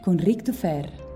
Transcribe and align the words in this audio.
con 0.00 0.16
Ric 0.18 0.42
Dufer. 0.42 1.07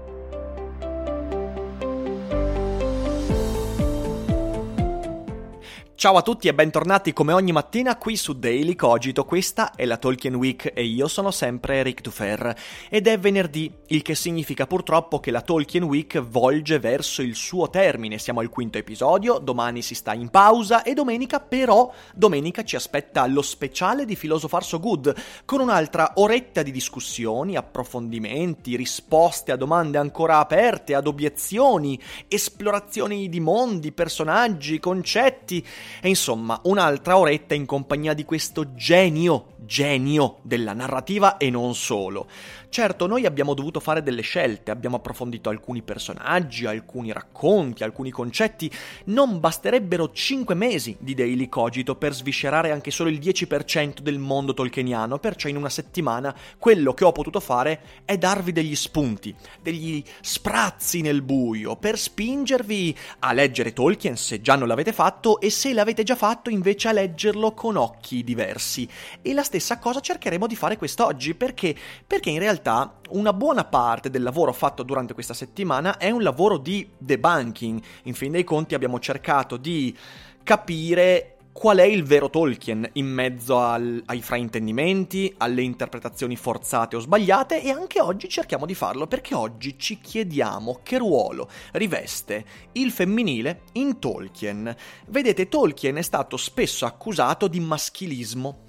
Ciao 6.02 6.16
a 6.16 6.22
tutti 6.22 6.48
e 6.48 6.52
bentornati 6.52 7.12
come 7.12 7.32
ogni 7.32 7.52
mattina 7.52 7.96
qui 7.96 8.16
su 8.16 8.32
Daily 8.32 8.74
Cogito, 8.74 9.24
questa 9.24 9.70
è 9.76 9.84
la 9.84 9.98
Tolkien 9.98 10.34
Week 10.34 10.72
e 10.74 10.82
io 10.82 11.06
sono 11.06 11.30
sempre 11.30 11.84
Rick 11.84 12.00
Dufer. 12.00 12.56
Ed 12.88 13.06
è 13.06 13.16
venerdì, 13.20 13.72
il 13.86 14.02
che 14.02 14.16
significa 14.16 14.66
purtroppo 14.66 15.20
che 15.20 15.30
la 15.30 15.42
Tolkien 15.42 15.84
Week 15.84 16.18
volge 16.18 16.80
verso 16.80 17.22
il 17.22 17.36
suo 17.36 17.70
termine, 17.70 18.18
siamo 18.18 18.40
al 18.40 18.48
quinto 18.48 18.78
episodio, 18.78 19.38
domani 19.38 19.80
si 19.80 19.94
sta 19.94 20.12
in 20.12 20.28
pausa 20.28 20.82
e 20.82 20.92
domenica 20.92 21.38
però, 21.38 21.92
domenica 22.16 22.64
ci 22.64 22.74
aspetta 22.74 23.24
lo 23.28 23.40
speciale 23.40 24.04
di 24.04 24.16
Philosopher 24.16 24.64
So 24.64 24.80
Good 24.80 25.14
con 25.44 25.60
un'altra 25.60 26.14
oretta 26.16 26.64
di 26.64 26.72
discussioni, 26.72 27.54
approfondimenti, 27.54 28.74
risposte 28.74 29.52
a 29.52 29.56
domande 29.56 29.98
ancora 29.98 30.38
aperte, 30.38 30.96
ad 30.96 31.06
obiezioni, 31.06 31.96
esplorazioni 32.26 33.28
di 33.28 33.38
mondi, 33.38 33.92
personaggi, 33.92 34.80
concetti 34.80 35.64
e 36.00 36.08
insomma, 36.08 36.60
un'altra 36.64 37.18
oretta 37.18 37.54
in 37.54 37.66
compagnia 37.66 38.14
di 38.14 38.24
questo 38.24 38.74
genio, 38.74 39.54
genio 39.58 40.38
della 40.42 40.72
narrativa 40.72 41.36
e 41.36 41.50
non 41.50 41.74
solo. 41.74 42.26
Certo, 42.72 43.06
noi 43.06 43.26
abbiamo 43.26 43.52
dovuto 43.52 43.80
fare 43.80 44.02
delle 44.02 44.22
scelte, 44.22 44.70
abbiamo 44.70 44.96
approfondito 44.96 45.50
alcuni 45.50 45.82
personaggi, 45.82 46.64
alcuni 46.64 47.12
racconti, 47.12 47.84
alcuni 47.84 48.10
concetti. 48.10 48.72
Non 49.04 49.40
basterebbero 49.40 50.10
5 50.10 50.54
mesi 50.54 50.96
di 50.98 51.12
Daily 51.12 51.50
Cogito 51.50 51.96
per 51.96 52.14
sviscerare 52.14 52.70
anche 52.70 52.90
solo 52.90 53.10
il 53.10 53.18
10% 53.18 53.98
del 53.98 54.16
mondo 54.16 54.54
tolkieniano, 54.54 55.18
perciò 55.18 55.50
in 55.50 55.56
una 55.56 55.68
settimana 55.68 56.34
quello 56.58 56.94
che 56.94 57.04
ho 57.04 57.12
potuto 57.12 57.40
fare 57.40 57.80
è 58.06 58.16
darvi 58.16 58.52
degli 58.52 58.74
spunti, 58.74 59.34
degli 59.60 60.02
sprazzi 60.22 61.02
nel 61.02 61.20
buio, 61.20 61.76
per 61.76 61.98
spingervi 61.98 62.96
a 63.18 63.34
leggere 63.34 63.74
Tolkien 63.74 64.16
se 64.16 64.40
già 64.40 64.56
non 64.56 64.66
l'avete 64.66 64.94
fatto 64.94 65.40
e 65.40 65.50
se 65.50 65.74
l'avete 65.74 66.04
già 66.04 66.16
fatto 66.16 66.48
invece 66.48 66.88
a 66.88 66.92
leggerlo 66.92 67.52
con 67.52 67.76
occhi 67.76 68.24
diversi. 68.24 68.88
E 69.20 69.34
la 69.34 69.42
stessa 69.42 69.78
cosa 69.78 70.00
cercheremo 70.00 70.46
di 70.46 70.56
fare 70.56 70.78
quest'oggi, 70.78 71.34
perché? 71.34 71.76
Perché 72.06 72.30
in 72.30 72.38
realtà 72.38 72.60
realtà 72.62 73.00
una 73.10 73.32
buona 73.32 73.64
parte 73.64 74.08
del 74.08 74.22
lavoro 74.22 74.52
fatto 74.52 74.84
durante 74.84 75.14
questa 75.14 75.34
settimana 75.34 75.96
è 75.98 76.10
un 76.10 76.22
lavoro 76.22 76.56
di 76.56 76.88
debunking. 76.96 77.82
In 78.04 78.14
fin 78.14 78.32
dei 78.32 78.44
conti 78.44 78.74
abbiamo 78.74 79.00
cercato 79.00 79.56
di 79.56 79.96
capire 80.44 81.36
qual 81.52 81.78
è 81.78 81.82
il 81.82 82.02
vero 82.02 82.30
Tolkien 82.30 82.88
in 82.94 83.06
mezzo 83.06 83.58
al, 83.58 84.02
ai 84.06 84.22
fraintendimenti, 84.22 85.34
alle 85.36 85.60
interpretazioni 85.60 86.34
forzate 86.34 86.96
o 86.96 87.00
sbagliate 87.00 87.62
e 87.62 87.70
anche 87.70 88.00
oggi 88.00 88.28
cerchiamo 88.28 88.64
di 88.64 88.74
farlo 88.74 89.06
perché 89.06 89.34
oggi 89.34 89.78
ci 89.78 89.98
chiediamo 90.00 90.80
che 90.82 90.96
ruolo 90.96 91.50
riveste 91.72 92.44
il 92.72 92.90
femminile 92.90 93.62
in 93.72 93.98
Tolkien. 93.98 94.74
Vedete, 95.08 95.48
Tolkien 95.48 95.96
è 95.96 96.02
stato 96.02 96.38
spesso 96.38 96.86
accusato 96.86 97.48
di 97.48 97.60
maschilismo 97.60 98.60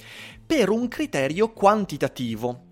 per 0.46 0.70
un 0.70 0.90
criterio 0.90 1.54
quantitativo. 1.54 2.66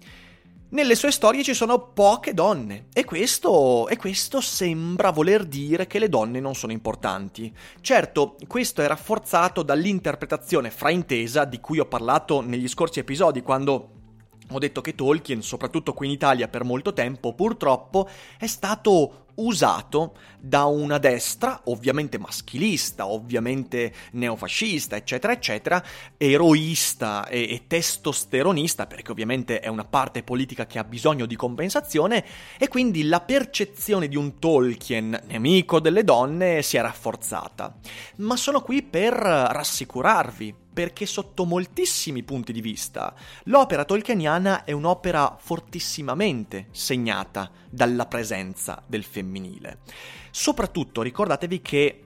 Nelle 0.74 0.96
sue 0.96 1.12
storie 1.12 1.44
ci 1.44 1.54
sono 1.54 1.90
poche 1.90 2.34
donne 2.34 2.86
e 2.94 3.04
questo, 3.04 3.90
e 3.90 3.98
questo, 3.98 4.40
sembra 4.40 5.12
voler 5.12 5.44
dire 5.44 5.86
che 5.86 6.00
le 6.00 6.08
donne 6.08 6.40
non 6.40 6.56
sono 6.56 6.72
importanti. 6.72 7.54
Certo, 7.82 8.38
questo 8.48 8.82
è 8.82 8.88
rafforzato 8.88 9.64
dall'interpretazione 9.64 10.72
fraintesa 10.72 11.44
di 11.44 11.60
cui 11.60 11.80
ho 11.80 11.88
parlato 11.88 12.40
negli 12.40 12.70
scorsi 12.70 13.00
episodi 13.00 13.42
quando 13.42 14.01
ho 14.56 14.60
detto 14.60 14.82
che 14.82 14.96
Tolkien, 14.96 15.42
soprattutto 15.42 15.94
qui 15.94 16.08
in 16.08 16.14
Italia 16.14 16.48
per 16.48 16.64
molto 16.64 16.94
tempo, 16.94 17.34
purtroppo 17.34 18.08
è 18.38 18.48
stato 18.48 19.26
usato 19.36 20.16
da 20.40 20.66
una 20.66 20.98
destra, 20.98 21.62
ovviamente 21.66 22.18
maschilista, 22.18 23.08
ovviamente 23.08 23.94
neofascista, 24.12 24.96
eccetera, 24.96 25.34
eccetera, 25.34 25.84
eroista 26.18 27.28
e, 27.28 27.42
e, 27.42 27.64
testosteronista, 27.68 28.88
perché 28.88 29.12
ovviamente 29.12 29.60
è 29.60 29.68
una 29.68 29.86
parte 29.86 30.24
politica 30.24 30.66
che 30.66 30.80
ha 30.80 30.84
bisogno 30.84 31.26
di 31.26 31.36
compensazione, 31.36 32.26
e 32.58 32.68
quindi 32.68 33.04
la 33.04 33.22
percezione 33.22 34.08
di 34.08 34.18
un 34.18 34.40
Tolkien 34.40 35.22
nemico 35.28 35.80
delle 35.80 36.04
donne 36.04 36.62
si 36.62 36.78
è 36.78 36.82
rafforzata. 36.82 37.76
Ma 38.18 38.36
sono 38.36 38.62
qui 38.62 38.82
per 38.84 39.14
rassicurarvi, 39.14 40.56
perché 40.74 41.06
sotto 41.06 41.46
moltissimi 41.46 42.24
punti 42.24 42.54
di 42.54 42.62
vista 42.62 43.14
l'opera 43.46 43.86
tolkieniana 43.86 44.64
è 44.64 44.72
un'opera 44.72 45.38
fortissimamente 45.40 46.68
segnata 46.72 47.52
dalla 47.70 48.06
presenza 48.06 48.82
del 48.86 49.04
femminile. 49.04 49.80
Soprattutto 50.32 51.02
ricordatevi 51.02 51.62
che 51.62 52.04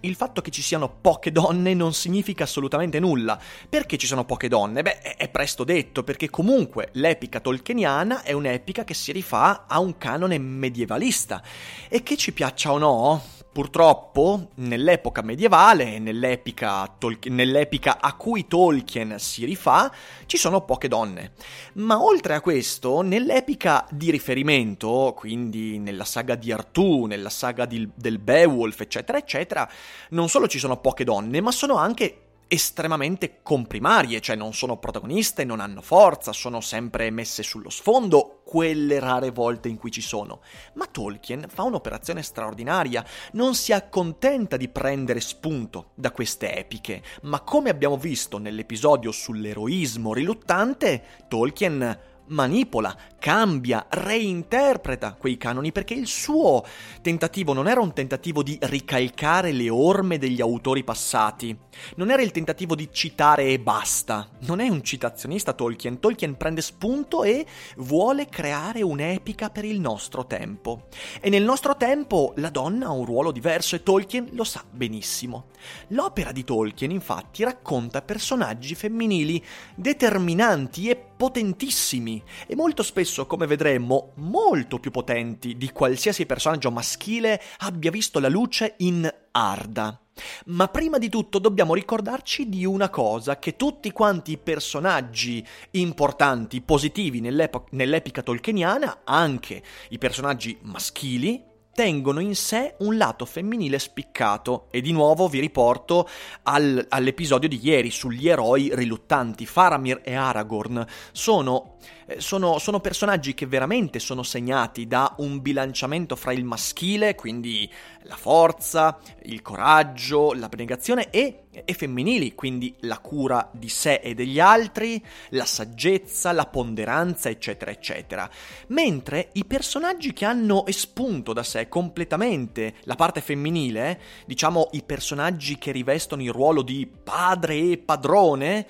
il 0.00 0.14
fatto 0.14 0.40
che 0.40 0.50
ci 0.50 0.62
siano 0.62 0.88
poche 0.88 1.32
donne 1.32 1.74
non 1.74 1.92
significa 1.92 2.44
assolutamente 2.44 3.00
nulla. 3.00 3.40
Perché 3.68 3.96
ci 3.96 4.06
sono 4.06 4.24
poche 4.24 4.48
donne? 4.48 4.82
Beh, 4.82 5.00
è 5.00 5.28
presto 5.28 5.64
detto, 5.64 6.04
perché 6.04 6.30
comunque 6.30 6.90
l'epica 6.92 7.40
tolkieniana 7.40 8.22
è 8.22 8.32
un'epica 8.32 8.84
che 8.84 8.94
si 8.94 9.10
rifà 9.12 9.64
a 9.66 9.80
un 9.80 9.98
canone 9.98 10.38
medievalista. 10.38 11.42
E 11.88 12.02
che 12.02 12.16
ci 12.16 12.32
piaccia 12.32 12.72
o 12.72 12.78
no, 12.78 13.22
Purtroppo, 13.56 14.50
nell'epoca 14.56 15.22
medievale, 15.22 15.98
nell'epica, 15.98 16.94
Tol- 16.98 17.16
nell'epica, 17.28 18.02
a 18.02 18.12
cui 18.12 18.46
Tolkien 18.46 19.14
si 19.18 19.46
rifà, 19.46 19.90
ci 20.26 20.36
sono 20.36 20.60
poche 20.60 20.88
donne. 20.88 21.32
Ma 21.76 21.98
oltre 22.02 22.34
a 22.34 22.42
questo, 22.42 23.00
nell'epica 23.00 23.86
di 23.90 24.10
riferimento, 24.10 25.14
quindi 25.16 25.78
nella 25.78 26.04
saga 26.04 26.34
di 26.34 26.52
Artù, 26.52 27.06
nella 27.06 27.30
saga 27.30 27.64
di, 27.64 27.88
del 27.94 28.18
Beowulf, 28.18 28.78
eccetera, 28.82 29.16
eccetera, 29.16 29.66
non 30.10 30.28
solo 30.28 30.48
ci 30.48 30.58
sono 30.58 30.76
poche 30.76 31.04
donne, 31.04 31.40
ma 31.40 31.50
sono 31.50 31.76
anche 31.76 32.25
estremamente 32.48 33.40
comprimarie, 33.42 34.20
cioè 34.20 34.36
non 34.36 34.54
sono 34.54 34.78
protagoniste, 34.78 35.44
non 35.44 35.60
hanno 35.60 35.82
forza, 35.82 36.32
sono 36.32 36.60
sempre 36.60 37.10
messe 37.10 37.42
sullo 37.42 37.70
sfondo 37.70 38.42
quelle 38.44 39.00
rare 39.00 39.30
volte 39.30 39.68
in 39.68 39.76
cui 39.76 39.90
ci 39.90 40.00
sono. 40.00 40.40
Ma 40.74 40.86
Tolkien 40.86 41.46
fa 41.48 41.62
un'operazione 41.62 42.22
straordinaria, 42.22 43.04
non 43.32 43.54
si 43.54 43.72
accontenta 43.72 44.56
di 44.56 44.68
prendere 44.68 45.20
spunto 45.20 45.90
da 45.94 46.12
queste 46.12 46.56
epiche, 46.56 47.02
ma 47.22 47.40
come 47.40 47.70
abbiamo 47.70 47.96
visto 47.96 48.38
nell'episodio 48.38 49.10
sull'eroismo 49.10 50.12
riluttante, 50.12 51.02
Tolkien 51.28 52.14
manipola, 52.28 52.96
cambia, 53.18 53.86
reinterpreta 53.88 55.14
quei 55.14 55.36
canoni 55.36 55.72
perché 55.72 55.94
il 55.94 56.06
suo 56.06 56.64
tentativo 57.02 57.52
non 57.52 57.68
era 57.68 57.80
un 57.80 57.92
tentativo 57.92 58.42
di 58.42 58.58
ricalcare 58.62 59.52
le 59.52 59.68
orme 59.68 60.18
degli 60.18 60.40
autori 60.40 60.84
passati, 60.84 61.56
non 61.96 62.10
era 62.10 62.22
il 62.22 62.30
tentativo 62.30 62.74
di 62.74 62.88
citare 62.92 63.46
e 63.46 63.58
basta, 63.58 64.28
non 64.40 64.60
è 64.60 64.68
un 64.68 64.82
citazionista 64.82 65.52
Tolkien, 65.52 65.98
Tolkien 65.98 66.36
prende 66.36 66.62
spunto 66.62 67.24
e 67.24 67.46
vuole 67.78 68.26
creare 68.26 68.82
un'epica 68.82 69.50
per 69.50 69.64
il 69.64 69.80
nostro 69.80 70.26
tempo. 70.26 70.88
E 71.20 71.28
nel 71.28 71.42
nostro 71.42 71.76
tempo 71.76 72.32
la 72.36 72.50
donna 72.50 72.86
ha 72.86 72.92
un 72.92 73.04
ruolo 73.04 73.32
diverso 73.32 73.74
e 73.76 73.82
Tolkien 73.82 74.28
lo 74.32 74.44
sa 74.44 74.64
benissimo. 74.68 75.46
L'opera 75.88 76.32
di 76.32 76.44
Tolkien 76.44 76.90
infatti 76.90 77.44
racconta 77.44 78.02
personaggi 78.02 78.74
femminili 78.74 79.44
determinanti 79.74 80.88
e 80.88 80.96
potentissimi 80.96 82.15
e 82.46 82.54
molto 82.54 82.82
spesso, 82.82 83.26
come 83.26 83.46
vedremo, 83.46 84.12
molto 84.16 84.78
più 84.78 84.90
potenti 84.90 85.56
di 85.56 85.70
qualsiasi 85.70 86.26
personaggio 86.26 86.70
maschile 86.70 87.40
abbia 87.58 87.90
visto 87.90 88.18
la 88.18 88.28
luce 88.28 88.74
in 88.78 89.12
Arda. 89.32 90.00
Ma 90.46 90.68
prima 90.68 90.98
di 90.98 91.08
tutto 91.08 91.38
dobbiamo 91.38 91.74
ricordarci 91.74 92.48
di 92.48 92.64
una 92.64 92.88
cosa, 92.88 93.38
che 93.38 93.56
tutti 93.56 93.92
quanti 93.92 94.32
i 94.32 94.38
personaggi 94.38 95.46
importanti, 95.72 96.62
positivi 96.62 97.20
nell'epica 97.20 98.22
tolkieniana, 98.22 99.00
anche 99.04 99.62
i 99.90 99.98
personaggi 99.98 100.58
maschili, 100.62 101.54
tengono 101.76 102.20
in 102.20 102.34
sé 102.34 102.74
un 102.78 102.96
lato 102.96 103.26
femminile 103.26 103.78
spiccato 103.78 104.68
e 104.70 104.80
di 104.80 104.92
nuovo 104.92 105.28
vi 105.28 105.40
riporto 105.40 106.08
al, 106.44 106.86
all'episodio 106.88 107.50
di 107.50 107.60
ieri 107.62 107.90
sugli 107.90 108.30
eroi 108.30 108.70
riluttanti. 108.72 109.44
Faramir 109.44 110.00
e 110.02 110.14
Aragorn 110.14 110.82
sono, 111.12 111.76
eh, 112.06 112.18
sono, 112.18 112.58
sono 112.58 112.80
personaggi 112.80 113.34
che 113.34 113.44
veramente 113.44 113.98
sono 113.98 114.22
segnati 114.22 114.86
da 114.86 115.16
un 115.18 115.42
bilanciamento 115.42 116.16
fra 116.16 116.32
il 116.32 116.44
maschile, 116.44 117.14
quindi 117.14 117.70
la 118.04 118.16
forza, 118.16 118.98
il 119.24 119.42
coraggio, 119.42 120.32
l'abnegazione 120.32 121.10
e 121.10 121.45
e 121.64 121.72
femminili, 121.74 122.34
quindi 122.34 122.74
la 122.80 122.98
cura 122.98 123.48
di 123.52 123.68
sé 123.68 124.00
e 124.02 124.14
degli 124.14 124.40
altri, 124.40 125.02
la 125.30 125.44
saggezza, 125.44 126.32
la 126.32 126.46
ponderanza, 126.46 127.28
eccetera, 127.28 127.70
eccetera. 127.70 128.28
Mentre 128.68 129.30
i 129.32 129.44
personaggi 129.44 130.12
che 130.12 130.24
hanno 130.24 130.66
espunto 130.66 131.32
da 131.32 131.42
sé 131.42 131.68
completamente 131.68 132.74
la 132.82 132.94
parte 132.94 133.20
femminile, 133.20 134.00
diciamo 134.26 134.68
i 134.72 134.82
personaggi 134.82 135.58
che 135.58 135.72
rivestono 135.72 136.22
il 136.22 136.32
ruolo 136.32 136.62
di 136.62 136.86
padre 136.86 137.56
e 137.56 137.78
padrone, 137.78 138.66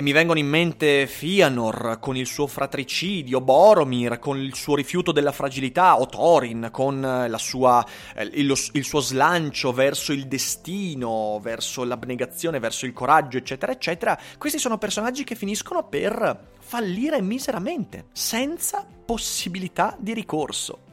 e 0.00 0.02
mi 0.02 0.12
vengono 0.12 0.38
in 0.38 0.48
mente 0.48 1.06
Fianor 1.06 1.98
con 2.00 2.16
il 2.16 2.24
suo 2.24 2.46
fratricidio, 2.46 3.42
Boromir 3.42 4.18
con 4.18 4.38
il 4.38 4.54
suo 4.54 4.74
rifiuto 4.74 5.12
della 5.12 5.30
fragilità, 5.30 6.00
o 6.00 6.06
Thorin 6.06 6.70
con 6.72 7.30
sua, 7.36 7.86
eh, 8.14 8.22
il, 8.32 8.58
il, 8.72 8.84
suo 8.84 9.00
slancio 9.00 9.74
verso 9.74 10.14
il 10.14 10.26
destino, 10.26 11.38
verso 11.42 11.84
l'abnegazione, 11.84 12.58
verso 12.58 12.86
il 12.86 12.94
coraggio, 12.94 13.36
eccetera, 13.36 13.72
eccetera. 13.72 14.18
Questi 14.38 14.58
sono 14.58 14.78
personaggi 14.78 15.22
che 15.22 15.34
finiscono 15.34 15.86
per 15.86 16.48
fallire 16.60 17.20
miseramente, 17.20 18.06
senza 18.12 18.86
possibilità 19.04 19.94
di 19.98 20.14
ricorso. 20.14 20.84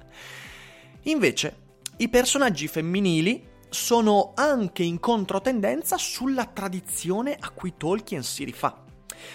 Invece, 1.03 1.55
i 1.95 2.09
personaggi 2.09 2.67
femminili 2.67 3.41
sono 3.69 4.33
anche 4.35 4.83
in 4.83 4.99
controtendenza 4.99 5.97
sulla 5.97 6.43
tradizione 6.43 7.37
a 7.39 7.51
cui 7.51 7.75
Tolkien 7.77 8.23
si 8.23 8.43
rifà. 8.43 8.81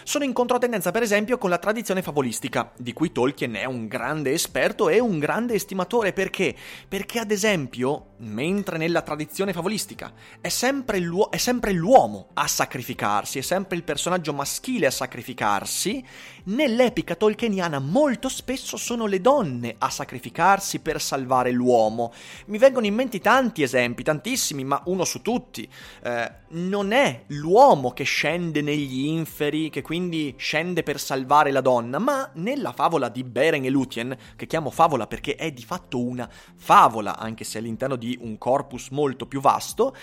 Sono 0.05 0.25
in 0.25 0.33
controtendenza 0.33 0.91
per 0.91 1.03
esempio 1.03 1.39
con 1.39 1.51
la 1.51 1.59
tradizione 1.59 2.03
favolistica, 2.03 2.73
di 2.77 2.93
cui 2.93 3.13
Tolkien 3.13 3.55
è 3.55 3.65
un 3.65 3.87
grande 3.87 4.33
esperto 4.33 4.89
e 4.89 5.01
un 5.01 5.19
grande 5.19 5.55
estimatore. 5.55 6.13
Perché? 6.13 6.55
Perché 6.89 7.19
ad 7.19 7.31
esempio, 7.31 8.13
mentre 8.19 8.79
nella 8.79 9.03
tradizione 9.03 9.53
favolistica 9.53 10.13
è 10.41 10.49
sempre, 10.49 11.03
è 11.31 11.37
sempre 11.37 11.73
l'uomo 11.73 12.29
a 12.35 12.47
sacrificarsi, 12.47 13.39
è 13.39 13.43
sempre 13.43 13.77
il 13.77 13.83
personaggio 13.83 14.33
maschile 14.33 14.87
a 14.87 14.91
sacrificarsi, 14.91 16.05
nell'epica 16.45 17.15
tolkieniana 17.15 17.79
molto 17.79 18.29
spesso 18.29 18.77
sono 18.77 19.07
le 19.07 19.21
donne 19.21 19.75
a 19.79 19.91
sacrificarsi 19.91 20.81
per 20.81 21.01
salvare 21.01 21.51
l'uomo. 21.51 22.13
Mi 22.47 22.59
vengono 22.59 22.87
in 22.87 22.95
mente 22.95 23.21
tanti 23.21 23.63
esempi, 23.63 24.03
tantissimi, 24.03 24.65
ma 24.65 24.81
uno 24.87 25.05
su 25.05 25.23
tutti. 25.23 25.69
Eh, 26.03 26.31
non 26.51 26.93
è 26.93 27.25
l'uomo 27.29 27.93
che 27.93 28.05
scende 28.05 28.61
negli 28.61 29.07
inferi, 29.07 29.71
che 29.73 29.81
quindi 29.83 30.35
scende 30.37 30.83
per 30.83 31.01
salvare 31.01 31.51
la 31.51 31.63
donna, 31.63 31.99
ma 31.99 32.31
nella 32.35 32.73
favola 32.73 33.09
di 33.09 33.25
Beren 33.25 33.65
e 33.65 33.71
Lúthien, 33.71 34.15
che 34.37 34.47
chiamo 34.47 34.71
favola 34.71 35.07
perché 35.07 35.35
è 35.35 35.51
di 35.51 35.65
fatto 35.65 35.99
una 35.99 36.29
favola, 36.57 37.17
anche 37.19 37.43
se 37.43 37.59
all'interno 37.59 37.97
di 37.97 38.17
un 38.21 38.37
corpus 38.37 38.91
molto 38.91 39.27
più 39.27 39.41
vasto, 39.41 39.97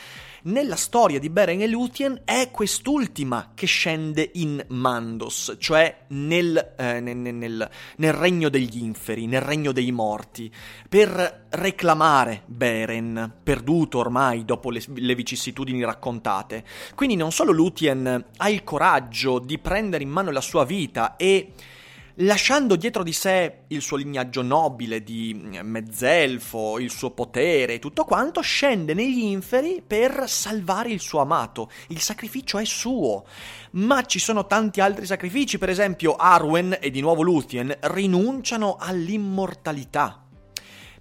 nella 0.43 0.75
storia 0.75 1.19
di 1.19 1.29
Beren 1.29 1.61
e 1.61 1.67
Lúthien 1.67 2.21
è 2.25 2.49
quest'ultima 2.49 3.51
che 3.53 3.67
scende 3.67 4.31
in 4.35 4.63
Mandos, 4.69 5.57
cioè 5.59 6.05
nel, 6.09 6.75
eh, 6.77 6.99
nel, 6.99 7.17
nel, 7.17 7.69
nel 7.97 8.13
regno 8.13 8.49
degli 8.49 8.81
inferi, 8.81 9.27
nel 9.27 9.41
regno 9.41 9.71
dei 9.71 9.91
morti, 9.91 10.51
per 10.87 11.47
reclamare 11.49 12.43
Beren, 12.45 13.31
perduto 13.43 13.99
ormai 13.99 14.45
dopo 14.45 14.71
le, 14.71 14.81
le 14.95 15.15
vicissitudini 15.15 15.83
raccontate. 15.83 16.63
Quindi 16.95 17.15
non 17.15 17.31
solo 17.31 17.51
Lúthien 17.51 18.25
ha 18.37 18.49
il 18.49 18.63
coraggio 18.63 19.39
di 19.39 19.58
prendere 19.59 20.03
in 20.03 20.09
mano 20.09 20.31
la 20.31 20.41
sua 20.41 20.65
vita 20.65 21.15
e 21.15 21.53
lasciando 22.21 22.75
dietro 22.75 23.03
di 23.03 23.13
sé 23.13 23.59
il 23.67 23.81
suo 23.81 23.97
lignaggio 23.97 24.41
nobile 24.41 25.03
di 25.03 25.59
mezzelfo, 25.61 26.79
il 26.79 26.89
suo 26.89 27.11
potere 27.11 27.75
e 27.75 27.79
tutto 27.79 28.03
quanto, 28.03 28.41
scende 28.41 28.93
negli 28.93 29.23
inferi 29.23 29.81
per 29.85 30.23
salvare 30.27 30.89
il 30.89 30.99
suo 30.99 31.19
amato. 31.19 31.69
Il 31.87 31.99
sacrificio 31.99 32.57
è 32.57 32.65
suo. 32.65 33.25
Ma 33.71 34.03
ci 34.03 34.19
sono 34.19 34.47
tanti 34.47 34.81
altri 34.81 35.05
sacrifici, 35.05 35.57
per 35.57 35.69
esempio 35.69 36.15
Arwen 36.15 36.77
e 36.81 36.89
di 36.89 37.01
nuovo 37.01 37.21
Luthien 37.21 37.75
rinunciano 37.81 38.75
all'immortalità. 38.79 40.23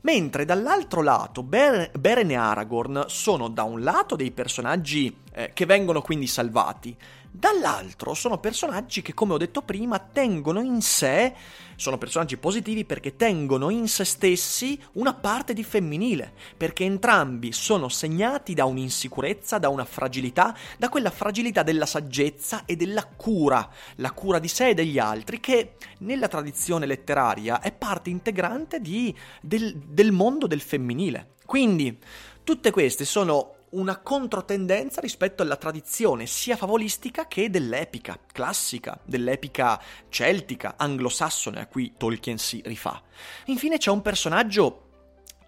Mentre 0.02 0.44
dall'altro 0.44 1.02
lato 1.02 1.42
Ber- 1.42 1.90
Beren 1.98 2.30
e 2.30 2.36
Aragorn 2.36 3.06
sono 3.08 3.48
da 3.48 3.64
un 3.64 3.82
lato 3.82 4.14
dei 4.14 4.30
personaggi 4.30 5.14
eh, 5.38 5.52
che 5.54 5.66
vengono 5.66 6.02
quindi 6.02 6.26
salvati, 6.26 6.96
Dall'altro 7.30 8.14
sono 8.14 8.38
personaggi 8.38 9.02
che, 9.02 9.12
come 9.12 9.34
ho 9.34 9.36
detto 9.36 9.62
prima, 9.62 9.98
tengono 9.98 10.60
in 10.60 10.80
sé, 10.80 11.34
sono 11.76 11.98
personaggi 11.98 12.36
positivi 12.38 12.84
perché 12.84 13.16
tengono 13.16 13.70
in 13.70 13.86
se 13.86 14.04
stessi 14.04 14.80
una 14.94 15.14
parte 15.14 15.52
di 15.52 15.62
femminile, 15.62 16.32
perché 16.56 16.84
entrambi 16.84 17.52
sono 17.52 17.88
segnati 17.88 18.54
da 18.54 18.64
un'insicurezza, 18.64 19.58
da 19.58 19.68
una 19.68 19.84
fragilità, 19.84 20.56
da 20.78 20.88
quella 20.88 21.10
fragilità 21.10 21.62
della 21.62 21.86
saggezza 21.86 22.64
e 22.64 22.76
della 22.76 23.04
cura, 23.04 23.68
la 23.96 24.10
cura 24.12 24.38
di 24.38 24.48
sé 24.48 24.70
e 24.70 24.74
degli 24.74 24.98
altri, 24.98 25.38
che 25.38 25.74
nella 25.98 26.28
tradizione 26.28 26.86
letteraria 26.86 27.60
è 27.60 27.72
parte 27.72 28.10
integrante 28.10 28.80
di, 28.80 29.14
del, 29.42 29.76
del 29.76 30.12
mondo 30.12 30.46
del 30.46 30.62
femminile. 30.62 31.34
Quindi, 31.44 31.96
tutte 32.42 32.70
queste 32.70 33.04
sono 33.04 33.57
una 33.70 33.98
controtendenza 33.98 35.00
rispetto 35.00 35.42
alla 35.42 35.56
tradizione 35.56 36.26
sia 36.26 36.56
favolistica 36.56 37.26
che 37.26 37.50
dell'epica 37.50 38.18
classica, 38.32 38.98
dell'epica 39.04 39.80
celtica, 40.08 40.74
anglosassone 40.76 41.60
a 41.60 41.66
cui 41.66 41.94
Tolkien 41.96 42.38
si 42.38 42.62
rifà. 42.64 43.02
Infine 43.46 43.78
c'è 43.78 43.90
un 43.90 44.02
personaggio 44.02 44.84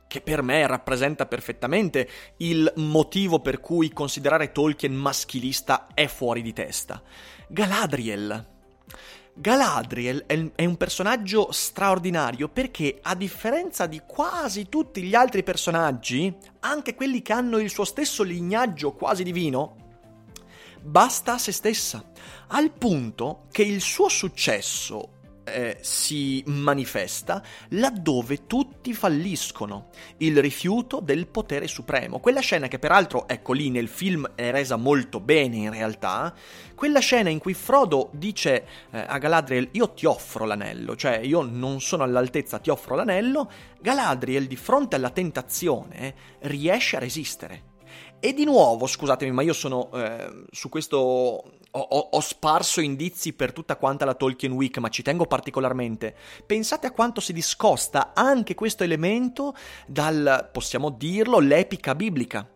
che 0.06 0.20
per 0.20 0.42
me 0.42 0.66
rappresenta 0.66 1.26
perfettamente 1.26 2.08
il 2.38 2.70
motivo 2.76 3.38
per 3.38 3.60
cui 3.60 3.92
considerare 3.92 4.50
Tolkien 4.50 4.92
maschilista 4.92 5.86
è 5.94 6.08
fuori 6.08 6.42
di 6.42 6.52
testa. 6.52 7.00
Galadriel. 7.46 8.46
Galadriel 9.40 10.24
è 10.26 10.66
un 10.66 10.76
personaggio 10.76 11.50
straordinario 11.50 12.50
perché, 12.50 12.98
a 13.00 13.14
differenza 13.14 13.86
di 13.86 14.02
quasi 14.06 14.68
tutti 14.68 15.00
gli 15.00 15.14
altri 15.14 15.42
personaggi, 15.42 16.36
anche 16.60 16.94
quelli 16.94 17.22
che 17.22 17.32
hanno 17.32 17.56
il 17.56 17.70
suo 17.70 17.84
stesso 17.84 18.22
lignaggio 18.22 18.92
quasi 18.92 19.22
divino, 19.22 19.76
basta 20.82 21.32
a 21.32 21.38
se 21.38 21.52
stessa, 21.52 22.04
al 22.48 22.70
punto 22.70 23.46
che 23.50 23.62
il 23.62 23.80
suo 23.80 24.10
successo 24.10 25.19
eh, 25.52 25.78
si 25.80 26.42
manifesta 26.46 27.42
laddove 27.70 28.46
tutti 28.46 28.92
falliscono, 28.94 29.88
il 30.18 30.40
rifiuto 30.40 31.00
del 31.00 31.26
potere 31.26 31.66
supremo. 31.66 32.18
Quella 32.18 32.40
scena 32.40 32.68
che 32.68 32.78
peraltro, 32.78 33.28
ecco 33.28 33.52
lì 33.52 33.70
nel 33.70 33.88
film 33.88 34.30
è 34.34 34.50
resa 34.50 34.76
molto 34.76 35.20
bene 35.20 35.56
in 35.56 35.70
realtà, 35.70 36.34
quella 36.74 37.00
scena 37.00 37.28
in 37.28 37.38
cui 37.38 37.54
Frodo 37.54 38.08
dice 38.12 38.66
eh, 38.90 39.04
a 39.06 39.18
Galadriel 39.18 39.68
io 39.72 39.90
ti 39.90 40.06
offro 40.06 40.46
l'anello, 40.46 40.96
cioè 40.96 41.18
io 41.18 41.42
non 41.42 41.80
sono 41.80 42.02
all'altezza, 42.02 42.58
ti 42.58 42.70
offro 42.70 42.94
l'anello, 42.94 43.50
Galadriel 43.80 44.46
di 44.46 44.56
fronte 44.56 44.96
alla 44.96 45.10
tentazione 45.10 46.14
riesce 46.40 46.96
a 46.96 47.00
resistere. 47.00 47.68
E 48.20 48.34
di 48.34 48.44
nuovo, 48.44 48.86
scusatemi, 48.86 49.30
ma 49.30 49.42
io 49.42 49.54
sono 49.54 49.90
eh, 49.92 50.44
su 50.50 50.68
questo 50.68 51.52
ho, 51.72 52.08
ho, 52.10 52.20
sparso 52.20 52.80
indizi 52.80 53.32
per 53.32 53.52
tutta 53.52 53.76
quanta 53.76 54.04
la 54.04 54.14
Tolkien 54.14 54.52
Week, 54.52 54.76
ma 54.78 54.88
ci 54.88 55.02
tengo 55.02 55.26
particolarmente. 55.26 56.14
Pensate 56.44 56.86
a 56.86 56.92
quanto 56.92 57.20
si 57.20 57.32
discosta 57.32 58.12
anche 58.14 58.54
questo 58.54 58.82
elemento 58.82 59.54
dal, 59.86 60.48
possiamo 60.52 60.90
dirlo, 60.90 61.38
l'epica 61.38 61.94
biblica. 61.94 62.48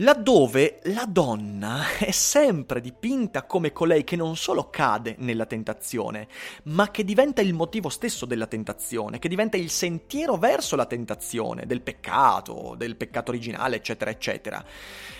Laddove 0.00 0.80
la 0.84 1.06
donna 1.08 1.84
è 1.98 2.10
sempre 2.10 2.82
dipinta 2.82 3.44
come 3.44 3.72
colei 3.72 4.04
che 4.04 4.14
non 4.14 4.36
solo 4.36 4.68
cade 4.68 5.14
nella 5.20 5.46
tentazione, 5.46 6.28
ma 6.64 6.90
che 6.90 7.02
diventa 7.02 7.40
il 7.40 7.54
motivo 7.54 7.88
stesso 7.88 8.26
della 8.26 8.46
tentazione, 8.46 9.18
che 9.18 9.28
diventa 9.28 9.56
il 9.56 9.70
sentiero 9.70 10.36
verso 10.36 10.76
la 10.76 10.84
tentazione, 10.84 11.64
del 11.64 11.80
peccato, 11.80 12.74
del 12.76 12.96
peccato 12.96 13.30
originale, 13.30 13.76
eccetera, 13.76 14.10
eccetera. 14.10 14.62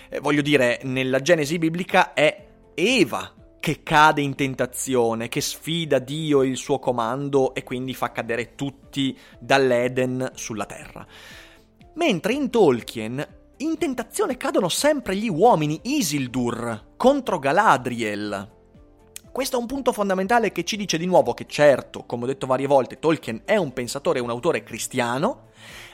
Eh, 0.09 0.19
voglio 0.19 0.43
dire, 0.43 0.79
nella 0.83 1.21
Genesi 1.21 1.57
biblica 1.57 2.13
è 2.13 2.46
Eva 2.79 3.33
che 3.59 3.81
cade 3.81 4.21
in 4.21 4.35
tentazione, 4.35 5.29
che 5.29 5.41
sfida 5.41 5.97
Dio 5.97 6.43
e 6.43 6.47
il 6.47 6.57
suo 6.57 6.77
comando 6.77 7.55
e 7.55 7.63
quindi 7.63 7.95
fa 7.95 8.11
cadere 8.11 8.53
tutti 8.53 9.17
dall'Eden 9.39 10.33
sulla 10.35 10.67
terra. 10.67 11.03
Mentre 11.95 12.33
in 12.33 12.51
Tolkien 12.51 13.27
in 13.57 13.79
tentazione 13.79 14.37
cadono 14.37 14.69
sempre 14.69 15.15
gli 15.15 15.27
uomini 15.27 15.79
Isildur 15.85 16.93
contro 16.97 17.39
Galadriel. 17.39 18.51
Questo 19.31 19.57
è 19.57 19.59
un 19.59 19.65
punto 19.65 19.91
fondamentale 19.91 20.51
che 20.51 20.63
ci 20.63 20.77
dice 20.77 20.99
di 20.99 21.07
nuovo 21.07 21.33
che 21.33 21.47
certo, 21.47 22.03
come 22.05 22.25
ho 22.25 22.27
detto 22.27 22.45
varie 22.45 22.67
volte, 22.67 22.99
Tolkien 22.99 23.41
è 23.43 23.55
un 23.55 23.73
pensatore 23.73 24.19
e 24.19 24.21
un 24.21 24.29
autore 24.29 24.61
cristiano, 24.61 25.47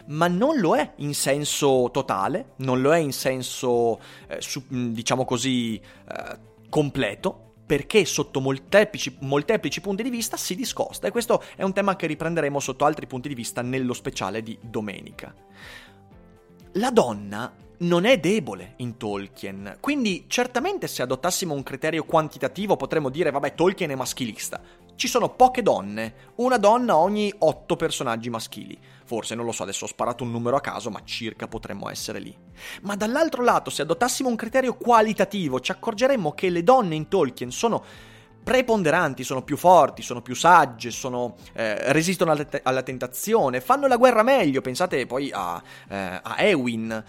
ma 0.08 0.28
non 0.28 0.60
lo 0.60 0.76
è 0.76 0.96
in 0.98 1.14
senso 1.14 1.90
totale, 1.94 2.56
non 2.58 2.82
lo 2.82 2.94
è 2.94 2.98
in 2.98 3.14
senso, 3.14 4.02
eh, 4.28 4.42
su, 4.42 4.64
diciamo 4.68 5.24
così, 5.24 5.76
eh, 5.78 6.52
completo, 6.74 7.54
perché 7.68 8.04
sotto 8.04 8.40
molteplici, 8.40 9.16
molteplici, 9.20 9.80
punti 9.80 10.02
di 10.02 10.10
vista 10.10 10.38
si 10.38 10.56
discosta 10.56 11.06
e 11.06 11.12
questo 11.12 11.44
è 11.56 11.62
un 11.62 11.72
tema 11.72 11.96
che 11.96 12.08
riprenderemo 12.08 12.60
sotto 12.60 12.84
altri 12.84 13.06
punti 13.06 13.28
di 13.28 13.36
vista 13.36 13.62
nello 13.62 13.94
speciale 13.94 14.42
di 14.42 14.58
domenica. 14.60 15.32
La 16.72 16.90
donna 16.90 17.54
non 17.78 18.06
è 18.06 18.18
debole 18.18 18.74
in 18.78 18.98
Tolkien, 18.98 19.78
quindi 19.80 20.26
certamente 20.28 20.88
se 20.88 21.04
adottassimo 21.04 21.54
un 21.54 21.62
criterio 21.62 22.06
quantitativo 22.06 22.76
potremmo 22.76 23.10
dire 23.10 23.30
vabbè 23.30 23.54
Tolkien 23.54 23.92
è 23.92 23.96
maschilista. 23.96 24.60
Ci 24.96 25.08
sono 25.08 25.30
poche 25.30 25.62
donne, 25.62 26.32
una 26.38 26.58
donna 26.58 26.98
ogni 26.98 27.32
otto 27.38 27.76
personaggi 27.76 28.32
maschili. 28.32 28.80
Forse 29.06 29.36
non 29.36 29.46
lo 29.46 29.52
so, 29.52 29.64
adesso 29.64 29.86
ho 29.86 29.88
sparato 29.88 30.24
un 30.24 30.32
numero 30.32 30.56
a 30.56 30.62
caso, 30.62 30.90
ma 30.90 31.02
circa 31.04 31.48
potremmo 31.48 31.90
essere 31.90 32.20
lì. 32.20 32.36
Ma 32.84 32.96
dall'altro 32.96 33.44
lato, 33.44 33.70
se 33.70 33.82
adottassimo 33.82 34.30
un 34.30 34.36
criterio 34.36 34.76
qualitativo, 34.76 35.60
ci 35.60 35.72
accorgeremmo 35.72 36.34
che 36.34 36.50
le 36.50 36.64
donne 36.64 36.96
in 36.96 37.08
Tolkien 37.08 37.52
sono 37.52 37.84
preponderanti, 38.44 39.24
sono 39.24 39.42
più 39.42 39.56
forti, 39.56 40.02
sono 40.02 40.22
più 40.22 40.36
sagge, 40.36 40.92
sono, 40.92 41.36
eh, 41.54 41.92
resistono 41.94 42.32
alla, 42.32 42.44
te- 42.44 42.62
alla, 42.64 42.84
tentazione, 42.84 43.62
fanno 43.62 43.88
la 43.88 43.96
guerra 43.96 44.22
meglio, 44.22 44.62
pensate 44.62 45.06
poi 45.06 45.32
a, 45.34 45.62
eh, 45.90 46.20
a 46.22 46.36
Ewin. 46.40 47.04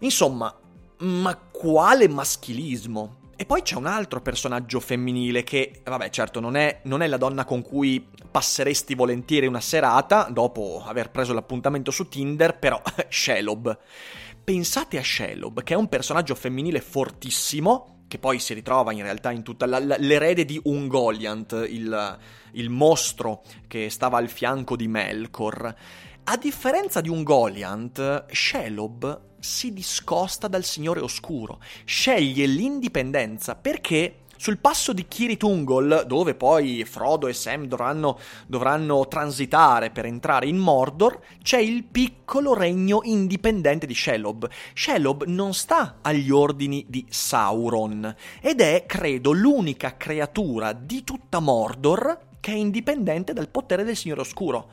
Insomma, 0.00 0.54
ma 0.98 1.36
quale 1.36 2.08
maschilismo? 2.08 3.22
E 3.36 3.46
poi 3.46 3.62
c'è 3.62 3.76
un 3.76 3.86
altro 3.86 4.20
personaggio 4.20 4.78
femminile 4.80 5.42
che, 5.42 5.80
vabbè, 5.82 6.10
certo, 6.10 6.40
non 6.40 6.56
è, 6.56 6.80
non 6.84 7.02
è, 7.02 7.06
la 7.06 7.16
donna 7.16 7.44
con 7.44 7.62
cui 7.62 8.06
passeresti 8.30 8.94
volentieri 8.94 9.46
una 9.46 9.60
serata 9.60 10.28
dopo 10.30 10.82
aver 10.84 11.10
preso 11.10 11.32
l'appuntamento 11.32 11.90
su 11.90 12.08
Tinder, 12.08 12.58
però 12.58 12.80
Shelob. 13.08 13.78
Pensate 14.44 14.98
a 14.98 15.02
Shelob, 15.02 15.62
che 15.62 15.74
è 15.74 15.76
un 15.76 15.88
personaggio 15.88 16.34
femminile 16.34 16.80
fortissimo, 16.80 18.04
che 18.06 18.18
poi 18.18 18.38
si 18.38 18.54
ritrova 18.54 18.92
in 18.92 19.02
realtà 19.02 19.32
in 19.32 19.42
tutta 19.42 19.66
la, 19.66 19.78
l'erede 19.78 20.44
di 20.44 20.60
Ungoliant, 20.62 21.66
il, 21.68 22.18
il 22.52 22.70
mostro 22.70 23.42
che 23.66 23.90
stava 23.90 24.18
al 24.18 24.28
fianco 24.28 24.76
di 24.76 24.86
Melkor. 24.86 25.74
A 26.24 26.36
differenza 26.36 27.00
di 27.00 27.08
Ungoliant, 27.08 28.26
Shelob 28.30 29.33
si 29.44 29.74
discosta 29.74 30.48
dal 30.48 30.64
Signore 30.64 31.00
Oscuro, 31.00 31.60
sceglie 31.84 32.46
l'indipendenza 32.46 33.54
perché 33.54 34.20
sul 34.36 34.58
passo 34.58 34.92
di 34.94 35.06
Kiritungol, 35.06 36.04
dove 36.06 36.34
poi 36.34 36.84
Frodo 36.84 37.28
e 37.28 37.34
Sam 37.34 37.66
dovranno, 37.66 38.18
dovranno, 38.46 39.06
transitare 39.06 39.90
per 39.90 40.06
entrare 40.06 40.46
in 40.46 40.56
Mordor, 40.56 41.20
c'è 41.42 41.58
il 41.58 41.84
piccolo 41.84 42.54
regno 42.54 43.00
indipendente 43.04 43.86
di 43.86 43.94
Shelob. 43.94 44.48
Shelob 44.72 45.24
non 45.26 45.52
sta 45.52 45.98
agli 46.00 46.30
ordini 46.30 46.84
di 46.88 47.04
Sauron 47.08 48.14
ed 48.40 48.60
è, 48.60 48.84
credo, 48.86 49.32
l'unica 49.32 49.96
creatura 49.96 50.72
di 50.72 51.04
tutta 51.04 51.38
Mordor 51.38 52.32
che 52.40 52.52
è 52.52 52.56
indipendente 52.56 53.32
dal 53.32 53.48
potere 53.48 53.84
del 53.84 53.96
Signore 53.96 54.22
Oscuro. 54.22 54.68